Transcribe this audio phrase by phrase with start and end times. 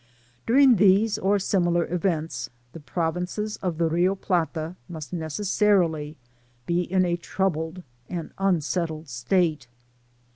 [0.47, 6.17] During these or similar events, the j^ovincieii of the Rio Plata must necessarily
[6.65, 9.67] be in a trouUed and unsettled state.